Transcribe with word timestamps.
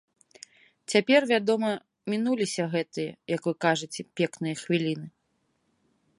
Цяпер, 0.93 1.21
вядома, 1.31 1.69
мінуліся 2.13 2.63
гэтыя, 2.73 3.11
як 3.35 3.41
вы 3.51 3.57
кажаце, 3.67 4.01
пекныя 4.23 4.55
хвіліны. 4.65 5.07